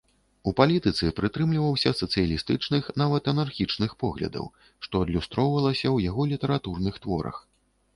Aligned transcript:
У 0.51 0.53
палітыцы 0.59 1.09
прытрымліваўся 1.19 1.89
сацыялістычных, 2.01 2.83
нават 3.03 3.31
анархічных 3.35 3.91
поглядаў, 4.07 4.51
што 4.89 4.93
адлюстроўвалася 5.07 5.85
і 5.87 5.91
ў 5.95 6.13
яго 6.13 6.23
літаратурных 6.35 6.95
творах. 7.07 7.37